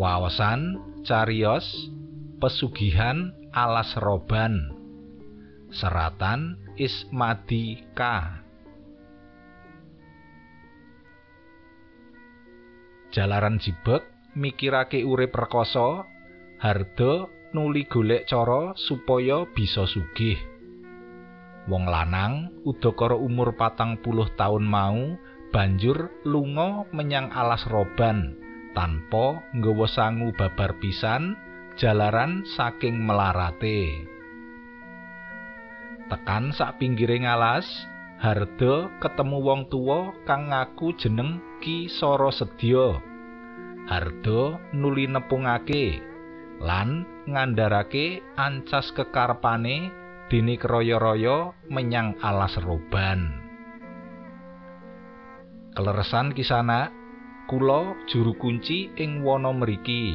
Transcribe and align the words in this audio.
Wawasan 0.00 0.80
cariyos 1.04 1.92
pesugihan 2.40 3.36
alas 3.52 3.92
roban. 4.00 4.72
Seratan 5.68 6.56
Ismadi 6.80 7.84
K. 7.92 8.00
Jalaran 13.12 13.60
jibek 13.60 14.08
mikirake 14.40 15.04
urip 15.04 15.36
rekoso, 15.36 16.08
harda 16.64 17.28
nuli 17.52 17.84
golek 17.84 18.24
cara 18.24 18.72
supaya 18.80 19.44
bisa 19.52 19.84
sugih. 19.84 20.40
Wong 21.68 21.84
lanang 21.84 22.48
udakara 22.64 23.20
umur 23.20 23.52
patang 23.52 24.00
puluh 24.00 24.32
taun 24.40 24.64
mau 24.64 24.96
banjur 25.52 26.08
lunga 26.24 26.88
menyang 26.88 27.28
alas 27.36 27.68
roban 27.68 28.48
tanpa 28.72 29.42
nggawa 29.56 29.86
sangu 29.90 30.30
babar 30.34 30.76
pisan 30.78 31.34
jalaran 31.80 32.44
saking 32.56 32.98
melarate. 33.00 34.06
Tekan 36.10 36.50
sak 36.50 36.82
pinggiring 36.82 37.24
alas, 37.24 37.66
Harda 38.20 38.92
ketemu 39.00 39.38
wong 39.40 39.60
tuwa 39.72 40.12
kang 40.28 40.52
ngaku 40.52 40.92
jeneng 41.00 41.40
Ki 41.64 41.88
Sara 41.88 42.28
Sedya. 42.28 43.00
Harda 43.88 44.60
nuli 44.76 45.08
nepungake 45.08 46.04
lan 46.60 47.08
ngandharake 47.24 48.20
ancas 48.36 48.92
kekarepane 48.92 49.88
dene 50.28 50.60
kroyo-royo 50.60 51.56
menyang 51.72 52.12
alas 52.20 52.60
roban. 52.60 53.40
Keleresan 55.72 56.36
kisana 56.36 56.92
kula 57.50 57.98
juru 58.06 58.30
kunci 58.38 58.94
ing 58.94 59.26
wana 59.26 59.50
mriki. 59.50 60.14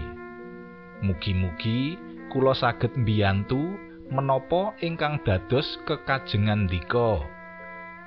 Mugi-mugi 1.04 2.00
kula 2.32 2.56
saged 2.56 2.96
mbiyantu 2.96 3.76
menapa 4.08 4.72
ingkang 4.80 5.20
dados 5.28 5.68
kekajengan 5.84 6.72
dika. 6.72 7.28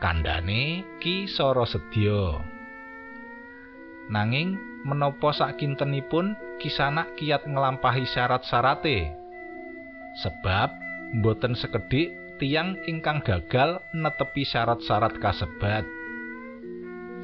Kandhane 0.00 0.80
Ki 0.96 1.28
Sara. 1.28 1.68
Nanging 4.08 4.56
menapa 4.88 5.36
sakintenipun 5.36 6.32
kisanak 6.56 7.12
kiat 7.20 7.44
nglampahi 7.44 8.08
syarat-syarate? 8.08 9.12
Sebab 10.24 10.72
boten 11.20 11.52
sekedhik 11.52 12.16
tiang 12.40 12.80
ingkang 12.88 13.20
gagal 13.20 13.84
netepi 13.92 14.48
syarat-syarat 14.48 15.20
kasebat. 15.20 15.97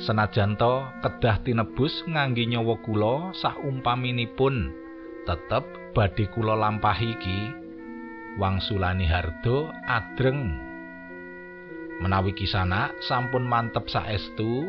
Senajan 0.02 0.58
to 0.58 0.90
kedah 1.06 1.38
tinebus 1.46 2.02
ngangge 2.10 2.50
nyawa 2.50 2.74
kula 2.82 3.30
saumpaminipun 3.38 4.74
tetep 5.22 5.62
badhe 5.94 6.26
kula 6.34 6.58
lampahi 6.58 7.14
iki. 7.14 7.40
Wangsulani 8.34 9.06
hardo 9.06 9.70
adreng. 9.86 10.58
Menawi 12.02 12.34
kisana 12.34 12.90
sampun 13.06 13.46
mantep 13.46 13.86
saestu 13.86 14.66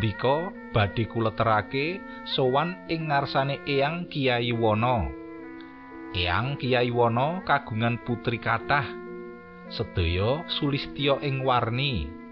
ndika 0.00 0.48
badhe 0.72 1.04
kula 1.12 1.36
terake 1.36 2.00
sowan 2.32 2.88
ing 2.88 3.12
ngarsane 3.12 3.60
Eyang 3.68 4.08
Kiai 4.08 4.48
Wono. 4.48 5.12
Eyang 6.16 6.56
Kiai 6.56 6.88
Wono 6.88 7.44
kagungan 7.44 8.00
putri 8.00 8.40
kathah 8.40 8.88
sedaya 9.68 10.40
sulistya 10.48 11.20
ing 11.20 11.44
warni 11.44 12.23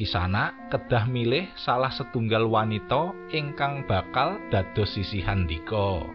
Kisana 0.00 0.72
kedah 0.72 1.04
milih 1.04 1.52
salah 1.60 1.92
setunggal 1.92 2.48
wanita 2.48 3.12
ingkang 3.36 3.84
bakal 3.84 4.40
dados 4.48 4.96
sisihan 4.96 5.44
dika. 5.44 6.08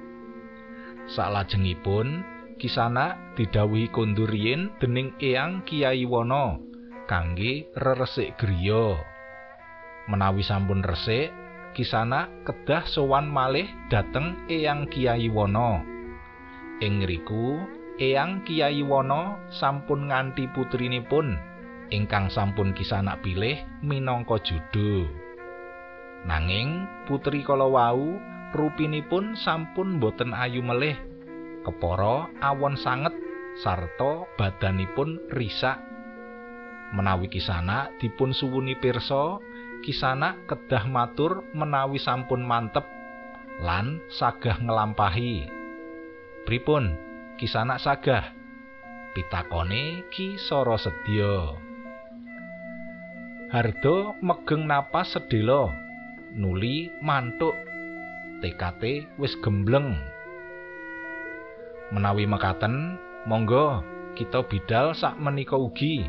Salajengipun, 1.06 2.25
Kisana 2.57 3.38
didhawuhi 3.38 3.94
kondur 3.94 4.34
yen 4.34 4.73
dening 4.81 5.13
Eyang 5.22 5.62
Kiai 5.69 6.01
Wono 6.01 6.57
kangge 7.06 7.69
reresik 7.78 8.34
griya. 8.41 8.97
Menawi 10.09 10.41
sampun 10.41 10.81
resik, 10.81 11.29
Kisana 11.78 12.25
kedah 12.41 12.90
sowan 12.90 13.29
malih 13.29 13.69
dhateng 13.94 14.50
Eyang 14.50 14.90
Kiai 14.90 15.29
Wono. 15.29 15.85
Ing 16.81 17.06
ngriku, 17.06 17.62
Eyang 18.02 18.41
Kiai 18.50 18.81
Wono 18.81 19.46
sampun 19.53 20.09
nganti 20.09 20.50
putrinipun 20.57 21.53
ingkang 21.94 22.31
sampun 22.31 22.73
kisana 22.73 23.19
pilih 23.22 23.59
minangka 23.85 24.41
judo. 24.41 25.06
Nanging 26.25 26.90
putri 27.06 27.46
kala 27.46 27.69
wau 27.69 28.18
rupinipun 28.56 29.38
sampun 29.38 30.01
boten 30.01 30.34
ayu 30.34 30.66
melih. 30.66 30.97
Kepara 31.66 32.29
awon 32.41 32.78
sanget 32.78 33.13
sarta 33.62 34.25
badanipun 34.38 35.22
risak. 35.34 35.81
Menawi 36.94 37.28
kisana 37.29 37.90
dipun 37.97 38.31
suwuni 38.31 38.78
pirsa, 38.78 39.41
kisana 39.81 40.38
kedah 40.46 40.85
matur 40.85 41.46
menawi 41.57 41.97
sampun 41.97 42.46
mantep 42.46 42.85
lan 43.62 44.02
sagah 44.09 44.62
nglampahi. 44.62 45.50
Pripun? 46.46 46.94
Kisana 47.35 47.81
sagah. 47.81 48.31
Pitakone 49.16 50.07
Ki 50.12 50.38
Sara 50.38 50.78
Sedya. 50.78 51.75
Hardo 53.56 54.20
megeng 54.20 54.68
napas 54.68 55.16
sedhela 55.16 55.72
nuli 56.36 56.92
mantuk. 57.00 57.56
Tekate 58.44 59.08
wis 59.16 59.32
gembleng. 59.40 59.96
Menawi 61.88 62.28
mekaten 62.28 63.00
monggo 63.24 63.80
kita 64.20 64.44
bidal 64.52 64.92
sak 64.92 65.16
menika 65.24 65.56
ugi. 65.56 66.04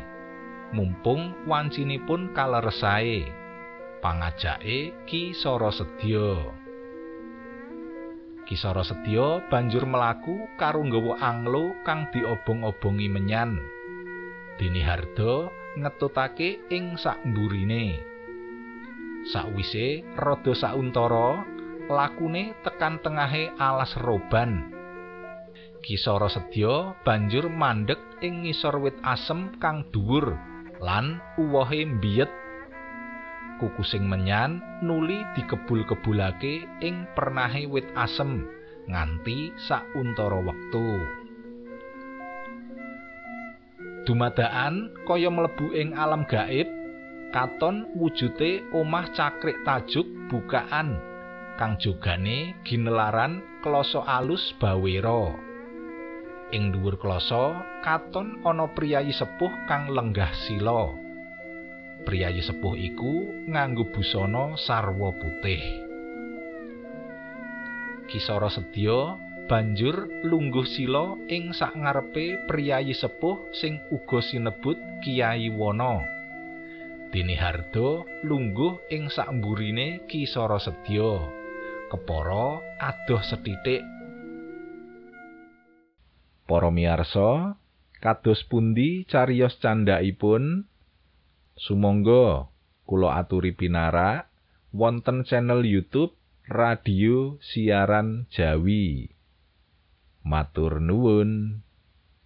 Mumpung 0.75 1.47
wancinipun 1.47 2.35
kaleresae 2.35 3.31
pangajake 4.03 4.91
Ki 5.07 5.31
Sara 5.31 5.71
Sedya 5.71 6.51
Ki 8.43 8.59
Sara 8.59 8.83
Sedya 8.83 9.47
banjur 9.47 9.87
melaku 9.87 10.51
karo 10.59 10.83
nggawa 10.83 11.23
anglo 11.23 11.71
kang 11.87 12.11
diobong-obongi 12.11 13.07
menyan. 13.07 13.55
Dene 14.59 14.83
Hardo 14.83 15.47
ngetutake 15.83 16.69
ing 16.73 16.97
sakmburine. 16.97 18.01
Sakwise 19.27 20.07
rada 20.15 20.53
sauntara, 20.55 21.43
lakune 21.91 22.55
tekan 22.63 22.99
tengahe 23.03 23.51
alas 23.59 23.91
roban. 23.99 24.71
Kisara 25.83 26.27
sedya 26.27 26.95
banjur 27.03 27.47
mandek 27.47 27.99
ing 28.23 28.43
ngisor 28.43 28.79
wit 28.81 28.97
asem 29.03 29.55
kang 29.61 29.87
dhuwur 29.91 30.35
lan 30.83 31.19
uwohe 31.39 31.85
mbiyet. 31.85 32.31
Kukusing 33.57 34.05
menyan 34.05 34.61
nuli 34.85 35.23
dikebul-kebulake 35.33 36.67
ing 36.83 37.09
pernahe 37.17 37.65
wit 37.65 37.87
asem 37.97 38.45
nganti 38.87 39.51
sauntara 39.67 40.39
wektu. 40.39 40.87
Dumadaan 44.07 44.95
kaya 45.03 45.27
mlebu 45.27 45.75
ing 45.75 45.91
alam 45.91 46.23
gaib 46.23 46.71
katon 47.35 47.91
wujute 47.99 48.63
omah 48.71 49.11
cakrik 49.11 49.59
tajuk 49.67 50.07
bukaan 50.31 50.95
kang 51.59 51.75
jogane 51.75 52.55
ginelaran 52.63 53.43
kloso 53.59 53.99
alus 54.07 54.55
bawera. 54.63 55.35
Ing 56.55 56.71
dhuwur 56.71 56.95
kloso 56.95 57.59
katon 57.83 58.39
ana 58.47 58.71
priyayi 58.71 59.11
sepuh 59.11 59.51
kang 59.67 59.91
lenggah 59.91 60.31
sila. 60.47 60.95
Priyayi 62.07 62.39
sepuh 62.39 62.79
iku 62.79 63.43
nganggo 63.51 63.91
busana 63.91 64.55
sarwa 64.55 65.11
putih. 65.19 65.59
Kisara 68.07 68.47
sedya 68.47 69.26
banjur 69.47 70.11
lungguh 70.27 70.67
sila 70.67 71.15
ing 71.31 71.55
sakngarepe 71.55 72.51
priyayi 72.51 72.91
sepuh 72.91 73.39
sing 73.55 73.79
uga 73.95 74.19
sinebut 74.19 74.75
Kiai 74.99 75.47
Wono. 75.47 76.03
Dene 77.07 77.39
Hardo 77.39 78.03
lungguh 78.27 78.91
ing 78.91 79.07
sakmburine 79.07 80.03
Kisara 80.11 80.59
Sedya. 80.59 81.23
Kepara 81.87 82.59
adoh 82.83 83.23
sethithik. 83.23 83.79
Para 86.43 86.67
miyarsa, 86.67 87.55
kados 88.03 88.43
pundi 88.51 89.07
cariyos 89.07 89.55
candhaipun? 89.63 90.67
Sumangga 91.55 92.51
kula 92.83 93.15
aturi 93.15 93.55
pinarak 93.55 94.27
wonten 94.75 95.23
channel 95.23 95.63
YouTube 95.63 96.11
Radio 96.51 97.39
Siaran 97.39 98.27
Jawi. 98.27 99.16
Matur 100.27 100.83
nuwun. 100.83 101.63